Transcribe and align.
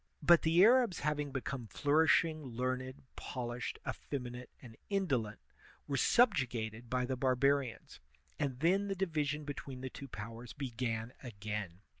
But 0.23 0.41
the 0.41 0.63
Arabs 0.63 1.01
having 1.01 1.31
become 1.31 1.67
flourishing, 1.67 2.43
learned, 2.43 3.03
polished, 3.15 3.77
effeminate, 3.87 4.49
and 4.59 4.75
indolent, 4.89 5.39
were 5.85 5.95
subju 5.95 6.49
gated 6.49 6.89
by 6.89 7.05
the 7.05 7.15
barbarians, 7.15 7.99
and 8.39 8.61
then 8.61 8.87
the 8.87 8.95
division 8.95 9.43
between 9.45 9.81
the 9.81 9.91
two 9.91 10.07
powers 10.07 10.53
began 10.53 11.13
again. 11.21 11.81